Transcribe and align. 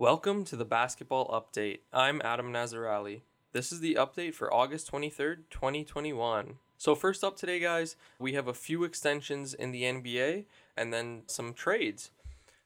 Welcome 0.00 0.44
to 0.44 0.54
the 0.54 0.64
basketball 0.64 1.26
update. 1.26 1.80
I'm 1.92 2.22
Adam 2.24 2.52
Nazarali. 2.52 3.22
This 3.50 3.72
is 3.72 3.80
the 3.80 3.96
update 3.96 4.32
for 4.32 4.54
August 4.54 4.92
23rd, 4.92 5.38
2021. 5.50 6.54
So, 6.76 6.94
first 6.94 7.24
up 7.24 7.36
today, 7.36 7.58
guys, 7.58 7.96
we 8.16 8.34
have 8.34 8.46
a 8.46 8.54
few 8.54 8.84
extensions 8.84 9.54
in 9.54 9.72
the 9.72 9.82
NBA 9.82 10.44
and 10.76 10.94
then 10.94 11.22
some 11.26 11.52
trades. 11.52 12.12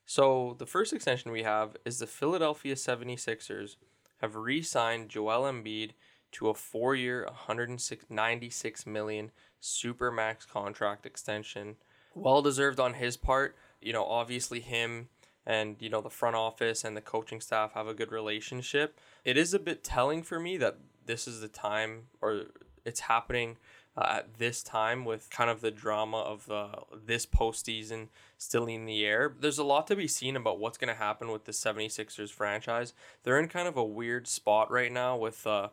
So, 0.05 0.57
the 0.59 0.67
first 0.67 0.93
extension 0.93 1.33
we 1.33 1.43
have 1.43 1.75
is 1.87 2.01
the 2.01 2.07
Philadelphia 2.07 2.75
76ers 2.75 3.77
have 4.21 4.37
re 4.37 4.61
signed 4.61 5.09
Joel 5.09 5.51
Embiid 5.51 5.93
to 6.33 6.51
a 6.51 6.55
four 6.55 6.95
year, 6.95 7.25
196 7.25 8.87
million 8.87 9.31
supermax 9.63 10.47
contract 10.47 11.07
extension. 11.07 11.77
Well 12.15 12.43
deserved 12.43 12.79
on 12.79 12.93
his 12.93 13.17
part. 13.17 13.57
You 13.81 13.95
know, 13.95 14.05
obviously, 14.05 14.61
him 14.61 15.09
and 15.47 15.77
you 15.81 15.89
know 15.89 16.01
the 16.01 16.11
front 16.11 16.37
office 16.37 16.85
and 16.85 16.97
the 16.97 17.01
coaching 17.01 17.41
staff 17.41 17.73
have 17.75 17.87
a 17.87 17.95
good 17.95 18.13
relationship 18.13 18.99
it 19.25 19.37
is 19.37 19.53
a 19.55 19.59
bit 19.59 19.83
telling 19.83 20.23
for 20.23 20.39
me 20.39 20.57
that 20.57 20.79
this 21.07 21.27
is 21.27 21.41
the 21.41 21.49
time 21.49 22.05
or 22.21 22.45
it's 22.85 23.01
happening 23.01 23.57
uh, 23.97 24.07
at 24.19 24.39
this 24.39 24.63
time 24.63 25.05
with 25.05 25.29
kind 25.31 25.51
of 25.51 25.61
the 25.61 25.71
drama 25.71 26.19
of 26.19 26.51
uh, 26.51 26.69
this 27.05 27.27
postseason 27.27 28.09
still 28.39 28.67
in 28.67 28.87
the 28.87 29.05
air. 29.05 29.35
There's 29.39 29.59
a 29.59 29.65
lot 29.65 29.87
to 29.89 29.97
be 29.97 30.09
seen 30.09 30.37
about 30.37 30.59
what's 30.59 30.79
going 30.79 30.89
to 30.89 30.99
happen 30.99 31.31
with 31.31 31.45
the 31.45 31.53
76ers 31.53 32.31
franchise. 32.31 32.95
They're 33.23 33.39
in 33.39 33.49
kind 33.49 33.69
of 33.69 33.77
a 33.77 33.85
weird 33.85 34.27
spot 34.27 34.71
right 34.71 34.91
now 34.91 35.17
with, 35.17 35.47
uh, 35.47 35.69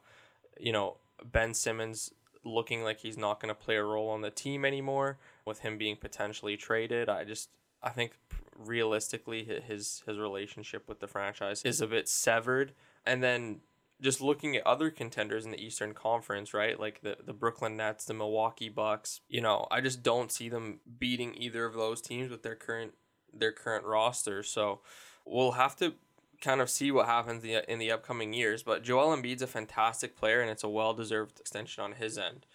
you 0.60 0.74
know, 0.74 0.98
Ben 1.24 1.54
Simmons 1.54 2.14
looking 2.44 2.84
like 2.84 3.00
he's 3.00 3.18
not 3.18 3.40
going 3.40 3.54
to 3.54 3.60
play 3.60 3.76
a 3.76 3.84
role 3.84 4.10
on 4.10 4.22
the 4.22 4.32
team 4.32 4.66
anymore 4.66 5.18
with 5.46 5.60
him 5.60 5.78
being 5.78 5.96
potentially 5.96 6.58
traded. 6.58 7.10
I 7.10 7.24
just, 7.24 7.50
I 7.82 7.90
think 7.90 8.14
realistically 8.60 9.44
his 9.44 10.04
his 10.06 10.18
relationship 10.18 10.88
with 10.88 11.00
the 11.00 11.08
franchise 11.08 11.64
is 11.64 11.82
a 11.82 11.88
bit 11.88 12.10
severed 12.10 12.74
and 13.06 13.24
then 13.24 13.62
just 14.02 14.22
looking 14.22 14.56
at 14.56 14.66
other 14.66 14.90
contenders 14.90 15.44
in 15.44 15.52
the 15.52 15.62
Eastern 15.62 15.94
Conference, 15.94 16.54
right? 16.54 16.80
Like 16.80 17.02
the, 17.02 17.18
the 17.26 17.34
Brooklyn 17.34 17.76
Nets, 17.76 18.06
the 18.06 18.14
Milwaukee 18.14 18.70
Bucks, 18.70 19.20
you 19.28 19.42
know, 19.42 19.68
I 19.70 19.82
just 19.82 20.04
don't 20.04 20.32
see 20.32 20.48
them 20.48 20.80
beating 21.00 21.36
either 21.36 21.66
of 21.66 21.74
those 21.74 22.02
teams 22.02 22.30
with 22.32 22.44
their 22.44 22.56
current 22.56 22.94
their 23.34 23.52
current 23.52 23.86
roster. 23.86 24.42
So 24.42 24.82
we'll 25.26 25.52
have 25.52 25.76
to 25.78 25.94
kind 26.42 26.62
of 26.62 26.70
see 26.70 26.92
what 26.92 27.06
happens 27.06 27.44
in 27.44 27.50
the, 27.50 27.72
in 27.72 27.80
the 27.80 27.92
upcoming 27.92 28.34
years. 28.34 28.64
But 28.64 28.84
Joel 28.84 29.16
Embiid's 29.16 29.42
a 29.42 29.48
fantastic 29.48 30.16
player, 30.16 30.42
and 30.42 30.50
it's 30.50 30.64
a 30.64 30.70
well 30.70 30.94
deserved 30.94 31.40
extension 31.40 31.84
on 31.84 31.94
his 31.94 32.18
end. 32.18 32.46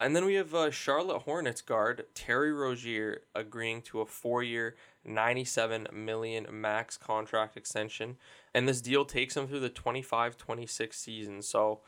And 0.00 0.16
then 0.16 0.24
we 0.24 0.34
have 0.34 0.54
uh, 0.54 0.70
Charlotte 0.70 1.22
Hornets 1.22 1.60
guard 1.60 2.06
Terry 2.14 2.52
Rozier 2.52 3.20
agreeing 3.34 3.82
to 3.82 4.00
a 4.00 4.06
four-year, 4.06 4.74
97 5.04 5.88
million 5.92 6.46
max 6.50 6.96
contract 6.96 7.54
extension, 7.56 8.16
and 8.54 8.66
this 8.66 8.80
deal 8.80 9.04
takes 9.04 9.36
him 9.36 9.46
through 9.46 9.60
the 9.60 9.68
25-26 9.68 10.94
season. 10.94 11.42
So, 11.42 11.80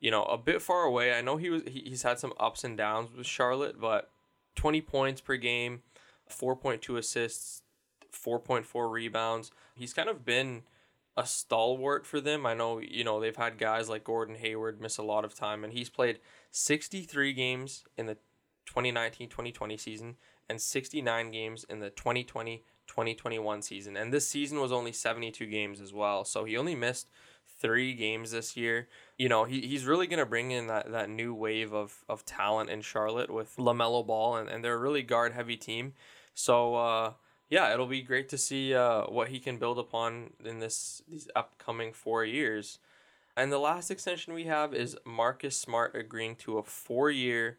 you 0.00 0.10
know, 0.10 0.24
a 0.24 0.36
bit 0.36 0.60
far 0.60 0.82
away. 0.82 1.12
I 1.14 1.20
know 1.20 1.36
he 1.36 1.48
was 1.48 1.62
he, 1.66 1.84
he's 1.86 2.02
had 2.02 2.18
some 2.18 2.32
ups 2.40 2.64
and 2.64 2.76
downs 2.76 3.10
with 3.16 3.26
Charlotte, 3.26 3.80
but 3.80 4.10
20 4.56 4.80
points 4.80 5.20
per 5.20 5.36
game, 5.36 5.82
4.2 6.28 6.98
assists, 6.98 7.62
4.4 8.12 8.90
rebounds. 8.90 9.52
He's 9.74 9.94
kind 9.94 10.08
of 10.08 10.24
been 10.24 10.62
a 11.20 11.26
stalwart 11.26 12.06
for 12.06 12.20
them. 12.20 12.46
I 12.46 12.54
know, 12.54 12.80
you 12.80 13.04
know, 13.04 13.20
they've 13.20 13.36
had 13.36 13.58
guys 13.58 13.88
like 13.88 14.04
Gordon 14.04 14.36
Hayward 14.36 14.80
miss 14.80 14.98
a 14.98 15.02
lot 15.02 15.24
of 15.24 15.34
time, 15.34 15.64
and 15.64 15.72
he's 15.72 15.90
played 15.90 16.18
63 16.50 17.32
games 17.32 17.84
in 17.96 18.06
the 18.06 18.16
2019 18.66 19.28
2020 19.28 19.76
season 19.76 20.16
and 20.48 20.60
69 20.60 21.30
games 21.30 21.64
in 21.68 21.80
the 21.80 21.90
2020 21.90 22.64
2021 22.86 23.62
season. 23.62 23.96
And 23.96 24.12
this 24.12 24.26
season 24.26 24.60
was 24.60 24.72
only 24.72 24.92
72 24.92 25.46
games 25.46 25.80
as 25.80 25.92
well. 25.92 26.24
So 26.24 26.44
he 26.44 26.56
only 26.56 26.74
missed 26.74 27.08
three 27.60 27.94
games 27.94 28.32
this 28.32 28.56
year. 28.56 28.88
You 29.16 29.28
know, 29.28 29.44
he, 29.44 29.60
he's 29.60 29.84
really 29.84 30.08
going 30.08 30.18
to 30.18 30.26
bring 30.26 30.50
in 30.50 30.66
that, 30.66 30.90
that 30.90 31.08
new 31.08 31.32
wave 31.32 31.72
of, 31.72 32.04
of 32.08 32.24
talent 32.24 32.68
in 32.68 32.80
Charlotte 32.80 33.30
with 33.30 33.54
LaMelo 33.56 34.04
Ball, 34.04 34.36
and, 34.36 34.48
and 34.48 34.64
they're 34.64 34.74
a 34.74 34.78
really 34.78 35.02
guard 35.02 35.32
heavy 35.32 35.56
team. 35.56 35.92
So, 36.34 36.74
uh, 36.74 37.12
yeah, 37.50 37.72
it'll 37.72 37.86
be 37.86 38.00
great 38.00 38.28
to 38.28 38.38
see 38.38 38.74
uh, 38.74 39.02
what 39.02 39.28
he 39.28 39.40
can 39.40 39.58
build 39.58 39.78
upon 39.78 40.30
in 40.44 40.60
this 40.60 41.02
these 41.08 41.28
upcoming 41.34 41.92
four 41.92 42.24
years. 42.24 42.78
And 43.36 43.50
the 43.50 43.58
last 43.58 43.90
extension 43.90 44.34
we 44.34 44.44
have 44.44 44.72
is 44.72 44.96
Marcus 45.04 45.56
Smart 45.56 45.94
agreeing 45.94 46.36
to 46.36 46.58
a 46.58 46.62
four-year, 46.62 47.58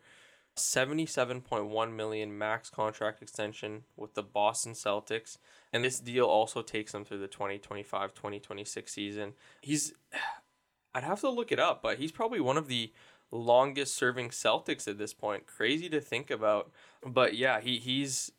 77.1 0.55 1.95
million 1.95 2.37
max 2.37 2.69
contract 2.69 3.21
extension 3.21 3.83
with 3.95 4.13
the 4.13 4.23
Boston 4.23 4.73
Celtics. 4.73 5.37
And 5.73 5.83
this 5.83 5.99
deal 5.99 6.25
also 6.25 6.61
takes 6.61 6.93
him 6.93 7.03
through 7.03 7.19
the 7.19 7.27
2025-2026 7.27 8.89
season. 8.89 9.33
He's 9.61 9.93
I'd 10.93 11.03
have 11.03 11.21
to 11.21 11.29
look 11.29 11.53
it 11.53 11.59
up, 11.59 11.81
but 11.81 11.99
he's 11.99 12.11
probably 12.11 12.41
one 12.41 12.57
of 12.57 12.67
the 12.67 12.91
longest 13.31 13.95
serving 13.95 14.29
Celtics 14.29 14.89
at 14.89 14.97
this 14.97 15.13
point. 15.13 15.47
Crazy 15.47 15.87
to 15.89 16.01
think 16.01 16.29
about. 16.29 16.69
But 17.05 17.35
yeah, 17.35 17.61
he 17.61 17.77
he's 17.77 18.31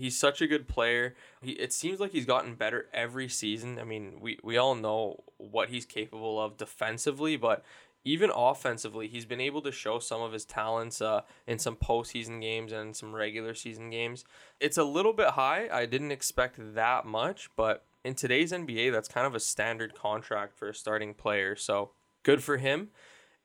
he's 0.00 0.18
such 0.18 0.40
a 0.40 0.46
good 0.46 0.66
player. 0.66 1.14
He 1.42 1.52
it 1.52 1.72
seems 1.72 2.00
like 2.00 2.12
he's 2.12 2.24
gotten 2.24 2.54
better 2.54 2.86
every 2.92 3.28
season. 3.28 3.78
I 3.78 3.84
mean, 3.84 4.18
we 4.20 4.38
we 4.42 4.56
all 4.56 4.74
know 4.74 5.22
what 5.36 5.68
he's 5.68 5.84
capable 5.84 6.40
of 6.40 6.56
defensively, 6.56 7.36
but 7.36 7.62
even 8.02 8.30
offensively, 8.34 9.08
he's 9.08 9.26
been 9.26 9.42
able 9.42 9.60
to 9.60 9.70
show 9.70 9.98
some 9.98 10.22
of 10.22 10.32
his 10.32 10.46
talents 10.46 11.02
uh, 11.02 11.20
in 11.46 11.58
some 11.58 11.76
postseason 11.76 12.40
games 12.40 12.72
and 12.72 12.96
some 12.96 13.14
regular 13.14 13.52
season 13.52 13.90
games. 13.90 14.24
It's 14.58 14.78
a 14.78 14.84
little 14.84 15.12
bit 15.12 15.30
high. 15.30 15.68
I 15.70 15.84
didn't 15.84 16.10
expect 16.10 16.56
that 16.74 17.04
much, 17.04 17.50
but 17.56 17.84
in 18.02 18.14
today's 18.14 18.52
NBA, 18.52 18.90
that's 18.90 19.08
kind 19.08 19.26
of 19.26 19.34
a 19.34 19.40
standard 19.40 19.94
contract 19.94 20.56
for 20.56 20.70
a 20.70 20.74
starting 20.74 21.12
player. 21.12 21.54
So 21.56 21.90
good 22.22 22.42
for 22.42 22.56
him. 22.56 22.88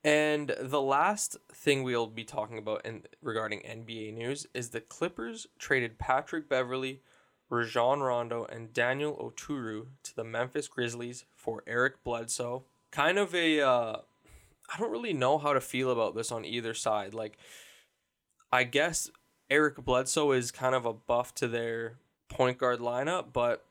And 0.06 0.56
the 0.60 0.84
last 0.84 1.36
thing 1.52 1.82
we'll 1.82 2.06
be 2.06 2.24
talking 2.24 2.60
about 2.60 2.86
in 2.86 3.06
regarding 3.24 3.62
NBA 3.62 4.14
news 4.14 4.46
is 4.54 4.70
the 4.70 4.80
Clippers 4.80 5.48
traded 5.58 5.98
Patrick 5.98 6.48
Beverley, 6.48 7.02
Rajon 7.50 8.02
Rondo, 8.02 8.46
and 8.46 8.72
Daniel 8.72 9.16
Oturu 9.16 9.88
to 10.04 10.16
the 10.16 10.24
Memphis 10.24 10.68
Grizzlies 10.68 11.26
for 11.36 11.64
Eric 11.66 12.04
Bledsoe. 12.04 12.66
Kind 12.92 13.18
of 13.18 13.34
a, 13.34 13.62
uh, 13.62 13.96
I 14.72 14.78
don't 14.78 14.92
really 14.92 15.12
know 15.12 15.40
how 15.40 15.54
to 15.54 15.60
feel 15.60 15.90
about 15.90 16.14
this 16.14 16.32
on 16.32 16.46
either 16.46 16.76
side. 16.76 17.16
Like, 17.16 17.40
I 18.52 18.64
guess 18.64 19.10
Eric 19.50 19.84
Bledsoe 19.84 20.34
is 20.34 20.52
kind 20.52 20.76
of 20.76 20.86
a 20.86 20.94
buff 20.94 21.34
to 21.36 21.48
their 21.48 21.98
point 22.30 22.60
guard 22.60 22.80
lineup, 22.80 23.34
but 23.34 23.66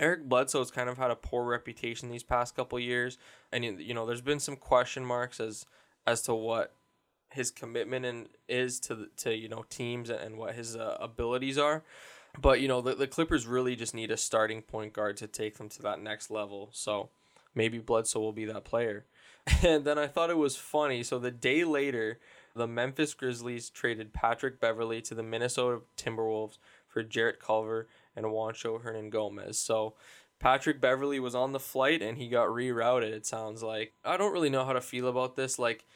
Eric 0.00 0.28
Bledsoe's 0.28 0.70
kind 0.70 0.88
of 0.88 0.96
had 0.96 1.10
a 1.10 1.16
poor 1.16 1.44
reputation 1.44 2.08
these 2.08 2.22
past 2.22 2.56
couple 2.56 2.78
years, 2.80 3.18
and 3.52 3.64
you 3.64 3.94
know 3.94 4.06
there's 4.06 4.22
been 4.22 4.40
some 4.40 4.56
question 4.56 5.04
marks 5.04 5.38
as 5.38 5.66
as 6.06 6.22
to 6.22 6.34
what 6.34 6.74
his 7.32 7.50
commitment 7.50 8.04
and 8.06 8.28
is 8.48 8.80
to 8.80 9.08
to 9.18 9.36
you 9.36 9.48
know 9.48 9.64
teams 9.68 10.08
and 10.08 10.38
what 10.38 10.54
his 10.54 10.74
uh, 10.74 10.96
abilities 10.98 11.58
are. 11.58 11.84
But 12.40 12.60
you 12.60 12.68
know 12.68 12.80
the, 12.80 12.94
the 12.94 13.06
Clippers 13.06 13.46
really 13.46 13.76
just 13.76 13.94
need 13.94 14.10
a 14.10 14.16
starting 14.16 14.62
point 14.62 14.94
guard 14.94 15.18
to 15.18 15.26
take 15.26 15.58
them 15.58 15.68
to 15.68 15.82
that 15.82 16.00
next 16.00 16.30
level. 16.30 16.70
So 16.72 17.10
maybe 17.54 17.78
Bledsoe 17.78 18.20
will 18.20 18.32
be 18.32 18.46
that 18.46 18.64
player. 18.64 19.04
And 19.62 19.84
then 19.84 19.98
I 19.98 20.06
thought 20.06 20.30
it 20.30 20.36
was 20.36 20.56
funny. 20.56 21.02
So 21.02 21.18
the 21.18 21.30
day 21.30 21.64
later, 21.64 22.20
the 22.54 22.68
Memphis 22.68 23.14
Grizzlies 23.14 23.68
traded 23.68 24.12
Patrick 24.12 24.60
Beverley 24.60 25.00
to 25.02 25.14
the 25.14 25.22
Minnesota 25.22 25.80
Timberwolves 25.96 26.58
for 26.90 27.02
Jarrett 27.02 27.40
Culver 27.40 27.88
and 28.14 28.26
Juancho 28.26 28.82
Hernangomez. 28.82 29.54
So 29.54 29.94
Patrick 30.38 30.80
Beverley 30.80 31.20
was 31.20 31.34
on 31.34 31.52
the 31.52 31.60
flight 31.60 32.02
and 32.02 32.18
he 32.18 32.28
got 32.28 32.48
rerouted, 32.48 33.12
it 33.12 33.24
sounds 33.24 33.62
like. 33.62 33.94
I 34.04 34.16
don't 34.16 34.32
really 34.32 34.50
know 34.50 34.64
how 34.64 34.72
to 34.72 34.80
feel 34.80 35.06
about 35.06 35.36
this. 35.36 35.58
Like, 35.58 35.86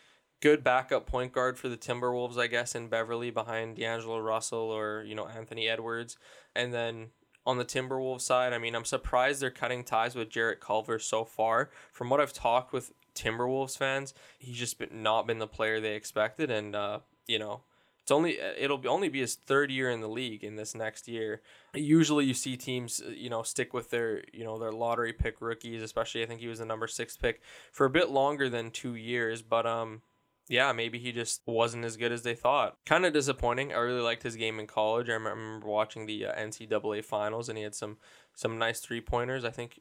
good 0.40 0.62
backup 0.62 1.06
point 1.06 1.32
guard 1.32 1.58
for 1.58 1.70
the 1.70 1.76
Timberwolves, 1.76 2.38
I 2.38 2.46
guess, 2.46 2.74
in 2.74 2.88
Beverley 2.88 3.30
behind 3.30 3.76
D'Angelo 3.76 4.18
Russell 4.18 4.58
or, 4.58 5.02
you 5.02 5.14
know, 5.14 5.26
Anthony 5.26 5.68
Edwards. 5.68 6.18
And 6.54 6.72
then 6.72 7.08
on 7.46 7.56
the 7.56 7.64
Timberwolves 7.64 8.20
side, 8.20 8.52
I 8.52 8.58
mean, 8.58 8.74
I'm 8.74 8.84
surprised 8.84 9.40
they're 9.40 9.50
cutting 9.50 9.84
ties 9.84 10.14
with 10.14 10.28
Jarrett 10.28 10.60
Culver 10.60 10.98
so 10.98 11.24
far. 11.24 11.70
From 11.92 12.10
what 12.10 12.20
I've 12.20 12.34
talked 12.34 12.74
with 12.74 12.92
Timberwolves 13.14 13.78
fans, 13.78 14.12
he's 14.38 14.58
just 14.58 14.78
been, 14.78 15.02
not 15.02 15.26
been 15.26 15.38
the 15.38 15.46
player 15.46 15.80
they 15.80 15.94
expected. 15.94 16.50
And, 16.50 16.76
uh, 16.76 17.00
you 17.26 17.38
know, 17.38 17.62
it's 18.04 18.10
only 18.10 18.38
it'll 18.58 18.86
only 18.86 19.08
be 19.08 19.20
his 19.20 19.34
third 19.34 19.70
year 19.70 19.88
in 19.88 20.02
the 20.02 20.10
league 20.10 20.44
in 20.44 20.56
this 20.56 20.74
next 20.74 21.08
year. 21.08 21.40
Usually, 21.72 22.26
you 22.26 22.34
see 22.34 22.54
teams 22.54 23.00
uh, 23.00 23.08
you 23.08 23.30
know 23.30 23.42
stick 23.42 23.72
with 23.72 23.88
their 23.88 24.22
you 24.30 24.44
know 24.44 24.58
their 24.58 24.72
lottery 24.72 25.14
pick 25.14 25.40
rookies, 25.40 25.82
especially 25.82 26.22
I 26.22 26.26
think 26.26 26.42
he 26.42 26.46
was 26.46 26.58
the 26.58 26.66
number 26.66 26.86
six 26.86 27.16
pick 27.16 27.40
for 27.72 27.86
a 27.86 27.90
bit 27.90 28.10
longer 28.10 28.50
than 28.50 28.70
two 28.70 28.94
years. 28.94 29.40
But 29.40 29.64
um, 29.66 30.02
yeah, 30.50 30.70
maybe 30.72 30.98
he 30.98 31.12
just 31.12 31.40
wasn't 31.46 31.86
as 31.86 31.96
good 31.96 32.12
as 32.12 32.24
they 32.24 32.34
thought. 32.34 32.76
Kind 32.84 33.06
of 33.06 33.14
disappointing. 33.14 33.72
I 33.72 33.78
really 33.78 34.02
liked 34.02 34.22
his 34.22 34.36
game 34.36 34.60
in 34.60 34.66
college. 34.66 35.08
I 35.08 35.14
remember 35.14 35.66
watching 35.66 36.04
the 36.04 36.26
uh, 36.26 36.34
NCAA 36.34 37.02
finals, 37.02 37.48
and 37.48 37.56
he 37.56 37.64
had 37.64 37.74
some 37.74 37.96
some 38.34 38.58
nice 38.58 38.80
three 38.80 39.00
pointers. 39.00 39.46
I 39.46 39.50
think 39.50 39.80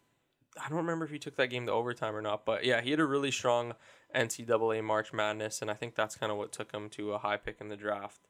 I 0.62 0.70
don't 0.70 0.78
remember 0.78 1.06
if 1.06 1.12
he 1.12 1.20
took 1.20 1.36
that 1.38 1.50
game 1.50 1.66
to 1.66 1.72
overtime 1.72 2.16
or 2.16 2.22
not, 2.22 2.46
but 2.46 2.64
yeah, 2.64 2.82
he 2.82 2.92
had 2.92 3.00
a 3.00 3.06
really 3.06 3.32
strong 3.32 3.74
NCAA 4.16 4.84
March 4.84 5.14
Madness, 5.14 5.62
and 5.62 5.72
I 5.72 5.74
think 5.74 5.96
that's 5.96 6.16
kind 6.16 6.32
of 6.32 6.38
what 6.38 6.52
took 6.52 6.72
him 6.72 6.90
to 6.92 7.14
a 7.14 7.18
high 7.18 7.38
pick 7.38 7.58
in 7.60 7.70
the 7.70 7.76
draft. 7.76 8.28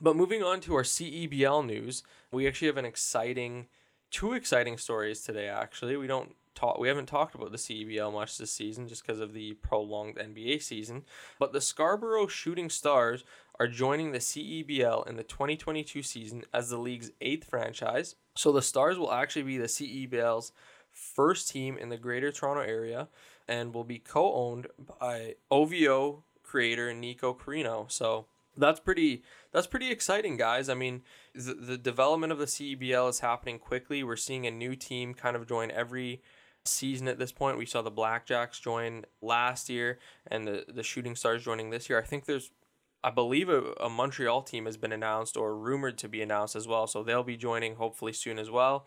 But 0.00 0.16
moving 0.16 0.42
on 0.42 0.60
to 0.62 0.74
our 0.74 0.82
CEBL 0.82 1.64
news, 1.64 2.02
we 2.30 2.46
actually 2.46 2.66
have 2.66 2.76
an 2.76 2.84
exciting, 2.84 3.66
two 4.10 4.32
exciting 4.32 4.76
stories 4.76 5.22
today. 5.22 5.48
Actually, 5.48 5.96
we 5.96 6.06
don't 6.06 6.34
talk, 6.54 6.78
we 6.78 6.88
haven't 6.88 7.06
talked 7.06 7.34
about 7.34 7.52
the 7.52 7.58
CEBL 7.58 8.12
much 8.12 8.36
this 8.36 8.50
season 8.50 8.88
just 8.88 9.06
because 9.06 9.20
of 9.20 9.32
the 9.32 9.54
prolonged 9.54 10.16
NBA 10.16 10.62
season. 10.62 11.04
But 11.38 11.52
the 11.52 11.60
Scarborough 11.60 12.26
Shooting 12.26 12.68
Stars 12.68 13.24
are 13.60 13.68
joining 13.68 14.12
the 14.12 14.18
CEBL 14.18 15.08
in 15.08 15.16
the 15.16 15.22
2022 15.22 16.02
season 16.02 16.44
as 16.52 16.70
the 16.70 16.78
league's 16.78 17.12
eighth 17.20 17.48
franchise. 17.48 18.16
So 18.34 18.50
the 18.50 18.62
Stars 18.62 18.98
will 18.98 19.12
actually 19.12 19.42
be 19.42 19.58
the 19.58 19.66
CEBL's 19.66 20.52
first 20.92 21.48
team 21.48 21.76
in 21.76 21.88
the 21.88 21.96
Greater 21.96 22.30
Toronto 22.30 22.62
Area 22.62 23.08
and 23.48 23.74
will 23.74 23.84
be 23.84 23.98
co-owned 23.98 24.66
by 24.78 25.34
OVO 25.50 26.22
creator 26.42 26.92
Niko 26.92 27.36
Carino. 27.36 27.86
So 27.88 28.26
that's 28.56 28.80
pretty 28.80 29.22
that's 29.52 29.66
pretty 29.66 29.90
exciting 29.90 30.36
guys. 30.36 30.68
I 30.68 30.74
mean 30.74 31.02
the, 31.34 31.54
the 31.54 31.78
development 31.78 32.32
of 32.32 32.38
the 32.38 32.46
cebl 32.46 33.08
is 33.08 33.20
happening 33.20 33.58
quickly. 33.58 34.02
We're 34.02 34.16
seeing 34.16 34.46
a 34.46 34.50
new 34.50 34.76
team 34.76 35.14
kind 35.14 35.36
of 35.36 35.48
join 35.48 35.70
every 35.70 36.22
season 36.64 37.08
at 37.08 37.18
this 37.18 37.32
point. 37.32 37.58
We 37.58 37.66
saw 37.66 37.82
the 37.82 37.90
blackjacks 37.90 38.60
join 38.60 39.04
last 39.20 39.68
year 39.68 39.98
and 40.26 40.46
the, 40.46 40.64
the 40.72 40.82
shooting 40.82 41.16
stars 41.16 41.44
joining 41.44 41.70
this 41.70 41.88
year. 41.88 41.98
I 41.98 42.04
think 42.04 42.26
there's 42.26 42.50
i 43.04 43.10
believe 43.10 43.48
a, 43.48 43.72
a 43.80 43.88
montreal 43.88 44.42
team 44.42 44.66
has 44.66 44.76
been 44.76 44.92
announced 44.92 45.36
or 45.36 45.56
rumored 45.56 45.98
to 45.98 46.08
be 46.08 46.22
announced 46.22 46.54
as 46.54 46.68
well. 46.68 46.86
So 46.86 47.02
they'll 47.02 47.24
be 47.24 47.36
joining 47.36 47.76
hopefully 47.76 48.12
soon 48.12 48.38
as 48.38 48.50
well 48.50 48.86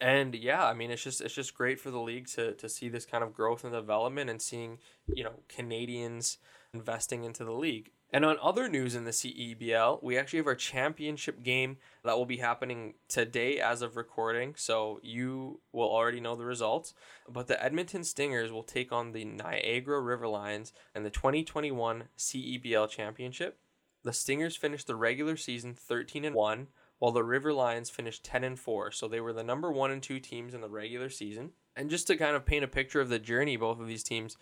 and 0.00 0.34
yeah 0.34 0.64
i 0.66 0.74
mean 0.74 0.90
it's 0.90 1.02
just 1.02 1.20
it's 1.20 1.34
just 1.34 1.54
great 1.54 1.80
for 1.80 1.90
the 1.90 2.00
league 2.00 2.26
to, 2.26 2.52
to 2.52 2.68
see 2.68 2.88
this 2.88 3.06
kind 3.06 3.24
of 3.24 3.32
growth 3.32 3.64
and 3.64 3.72
development 3.72 4.30
and 4.30 4.40
seeing 4.40 4.78
you 5.06 5.24
know 5.24 5.34
canadians 5.48 6.38
investing 6.72 7.24
into 7.24 7.44
the 7.44 7.52
league 7.52 7.90
and 8.14 8.24
on 8.24 8.36
other 8.40 8.68
news 8.68 8.94
in 8.94 9.02
the 9.02 9.10
CEBL, 9.10 10.00
we 10.00 10.16
actually 10.16 10.36
have 10.36 10.46
our 10.46 10.54
championship 10.54 11.42
game 11.42 11.78
that 12.04 12.16
will 12.16 12.26
be 12.26 12.36
happening 12.36 12.94
today 13.08 13.58
as 13.58 13.82
of 13.82 13.96
recording. 13.96 14.54
So 14.56 15.00
you 15.02 15.58
will 15.72 15.88
already 15.88 16.20
know 16.20 16.36
the 16.36 16.44
results. 16.44 16.94
But 17.28 17.48
the 17.48 17.60
Edmonton 17.60 18.04
Stingers 18.04 18.52
will 18.52 18.62
take 18.62 18.92
on 18.92 19.10
the 19.10 19.24
Niagara 19.24 20.00
River 20.00 20.28
Lions 20.28 20.72
in 20.94 21.02
the 21.02 21.10
2021 21.10 22.04
CEBL 22.16 22.88
championship. 22.88 23.58
The 24.04 24.12
Stingers 24.12 24.54
finished 24.54 24.86
the 24.86 24.94
regular 24.94 25.36
season 25.36 25.74
13 25.74 26.24
and 26.24 26.36
1, 26.36 26.68
while 26.98 27.12
the 27.12 27.24
River 27.24 27.52
Lions 27.52 27.90
finished 27.90 28.24
10 28.24 28.44
and 28.44 28.58
4. 28.58 28.90
So 28.92 29.08
they 29.08 29.20
were 29.20 29.32
the 29.32 29.44
number 29.44 29.70
1 29.70 29.90
and 29.90 30.02
2 30.02 30.20
teams 30.20 30.54
in 30.54 30.60
the 30.60 30.68
regular 30.68 31.10
season. 31.10 31.50
And 31.76 31.90
just 31.90 32.06
to 32.06 32.16
kind 32.16 32.36
of 32.36 32.46
paint 32.46 32.64
a 32.64 32.68
picture 32.68 33.00
of 33.00 33.08
the 33.08 33.18
journey 33.18 33.56
both 33.56 33.80
of 33.80 33.88
these 33.88 34.04
teams 34.04 34.36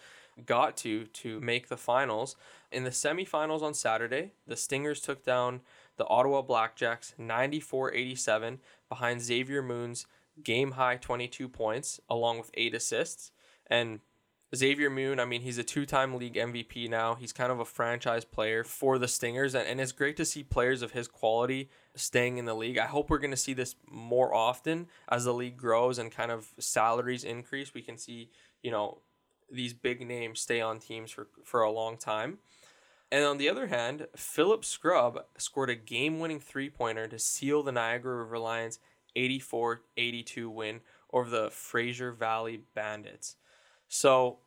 got 0.46 0.76
to 0.78 1.04
to 1.06 1.40
make 1.40 1.68
the 1.68 1.76
finals. 1.76 2.36
In 2.70 2.84
the 2.84 2.90
semifinals 2.90 3.62
on 3.62 3.74
Saturday, 3.74 4.32
the 4.46 4.56
Stingers 4.56 5.00
took 5.00 5.24
down 5.24 5.60
the 5.96 6.06
Ottawa 6.06 6.42
Blackjacks 6.42 7.14
94-87 7.18 8.58
behind 8.88 9.20
Xavier 9.20 9.62
Moon's 9.62 10.06
game 10.42 10.72
high 10.72 10.96
22 10.96 11.48
points 11.48 12.00
along 12.08 12.38
with 12.38 12.50
8 12.54 12.74
assists. 12.74 13.32
And 13.66 14.00
Xavier 14.54 14.90
Moon, 14.90 15.18
I 15.18 15.24
mean, 15.24 15.40
he's 15.40 15.56
a 15.56 15.64
two 15.64 15.86
time 15.86 16.16
league 16.16 16.34
MVP 16.34 16.88
now. 16.88 17.14
He's 17.14 17.32
kind 17.32 17.50
of 17.50 17.60
a 17.60 17.64
franchise 17.64 18.24
player 18.24 18.64
for 18.64 18.98
the 18.98 19.08
Stingers, 19.08 19.54
and, 19.54 19.66
and 19.66 19.80
it's 19.80 19.92
great 19.92 20.16
to 20.18 20.24
see 20.24 20.42
players 20.42 20.82
of 20.82 20.92
his 20.92 21.08
quality 21.08 21.70
staying 21.94 22.36
in 22.36 22.44
the 22.44 22.54
league. 22.54 22.78
I 22.78 22.86
hope 22.86 23.08
we're 23.08 23.18
going 23.18 23.30
to 23.30 23.36
see 23.36 23.54
this 23.54 23.74
more 23.90 24.34
often 24.34 24.88
as 25.08 25.24
the 25.24 25.32
league 25.32 25.56
grows 25.56 25.98
and 25.98 26.12
kind 26.12 26.30
of 26.30 26.52
salaries 26.58 27.24
increase. 27.24 27.72
We 27.72 27.82
can 27.82 27.96
see, 27.96 28.30
you 28.62 28.70
know, 28.70 28.98
these 29.50 29.72
big 29.72 30.06
names 30.06 30.40
stay 30.40 30.60
on 30.60 30.80
teams 30.80 31.10
for, 31.10 31.28
for 31.44 31.62
a 31.62 31.70
long 31.70 31.96
time. 31.96 32.38
And 33.10 33.24
on 33.24 33.38
the 33.38 33.48
other 33.48 33.66
hand, 33.66 34.06
Philip 34.16 34.64
Scrubb 34.64 35.24
scored 35.36 35.70
a 35.70 35.74
game 35.74 36.18
winning 36.18 36.40
three 36.40 36.70
pointer 36.70 37.06
to 37.08 37.18
seal 37.18 37.62
the 37.62 37.72
Niagara 37.72 38.16
River 38.16 38.38
Lions 38.38 38.78
84 39.16 39.82
82 39.96 40.48
win 40.48 40.80
over 41.12 41.28
the 41.28 41.50
Fraser 41.50 42.12
Valley 42.12 42.62
Bandits. 42.74 43.36
So 43.88 44.38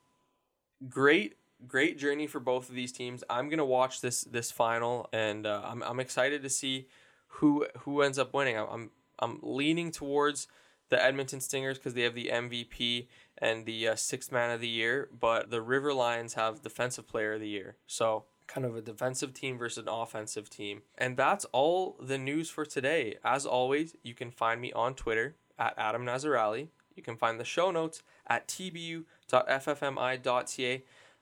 great, 0.90 1.36
great 1.68 1.98
journey 1.98 2.28
for 2.28 2.40
both 2.40 2.70
of 2.70 2.76
these 2.76 2.92
teams. 2.92 3.24
I'm 3.30 3.50
gonna 3.50 3.66
watch 3.66 4.02
this 4.02 4.22
this 4.22 4.52
final, 4.52 5.10
and 5.14 5.46
uh, 5.46 5.62
I'm 5.64 5.84
I'm 5.84 6.00
excited 6.00 6.42
to 6.44 6.50
see 6.50 6.88
who 7.28 7.68
who 7.80 8.02
ends 8.02 8.20
up 8.20 8.34
winning. 8.34 8.58
I'm 8.58 8.92
I'm 9.20 9.40
leaning 9.42 9.92
towards 9.92 10.48
the 10.90 11.04
Edmonton 11.04 11.42
Stingers 11.42 11.78
because 11.78 11.94
they 11.94 12.02
have 12.02 12.16
the 12.16 12.30
MVP 12.32 13.08
and 13.38 13.66
the 13.66 13.90
uh, 13.90 13.96
sixth 13.96 14.32
man 14.32 14.52
of 14.52 14.62
the 14.62 14.68
year, 14.68 15.10
but 15.18 15.50
the 15.50 15.62
River 15.62 15.94
Lions 15.94 16.36
have 16.36 16.62
defensive 16.62 17.08
player 17.08 17.34
of 17.34 17.42
the 17.42 17.50
year. 17.50 17.78
So 17.88 18.26
kind 18.48 18.66
of 18.66 18.76
a 18.76 18.82
defensive 18.82 19.34
team 19.34 19.58
versus 19.58 19.80
an 19.80 19.90
offensive 19.90 20.50
team. 20.50 20.84
And 20.98 21.18
that's 21.18 21.46
all 21.46 21.98
the 22.00 22.18
news 22.18 22.50
for 22.50 22.66
today. 22.66 23.18
As 23.24 23.46
always, 23.46 23.96
you 24.04 24.14
can 24.14 24.32
find 24.32 24.62
me 24.62 24.72
on 24.74 24.94
Twitter 24.94 25.36
at 25.58 25.74
Adam 25.78 26.06
Nazarali. 26.06 26.70
You 26.96 27.04
can 27.04 27.18
find 27.18 27.40
the 27.40 27.46
show 27.46 27.72
notes 27.72 28.04
at 28.28 28.48
tbu.ffmi.ca. 28.48 29.04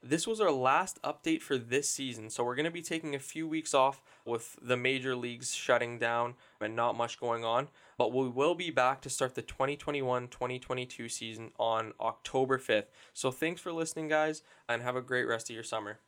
This 0.05 0.27
was 0.27 0.41
our 0.41 0.51
last 0.51 1.01
update 1.01 1.41
for 1.41 1.57
this 1.57 1.89
season, 1.89 2.29
so 2.29 2.43
we're 2.43 2.55
going 2.55 2.65
to 2.65 2.71
be 2.71 2.81
taking 2.81 3.15
a 3.15 3.19
few 3.19 3.47
weeks 3.47 3.73
off 3.73 4.01
with 4.25 4.57
the 4.61 4.75
major 4.75 5.15
leagues 5.15 5.55
shutting 5.55 5.97
down 5.97 6.33
and 6.59 6.75
not 6.75 6.97
much 6.97 7.17
going 7.17 7.45
on. 7.45 7.69
But 7.97 8.11
we 8.11 8.27
will 8.27 8.53
be 8.53 8.69
back 8.69 8.99
to 9.01 9.09
start 9.09 9.35
the 9.35 9.41
2021 9.41 10.27
2022 10.27 11.07
season 11.07 11.51
on 11.57 11.93
October 12.01 12.57
5th. 12.57 12.87
So 13.13 13.31
thanks 13.31 13.61
for 13.61 13.71
listening, 13.71 14.09
guys, 14.09 14.43
and 14.67 14.81
have 14.81 14.97
a 14.97 15.01
great 15.01 15.23
rest 15.25 15.49
of 15.49 15.53
your 15.53 15.63
summer. 15.63 15.99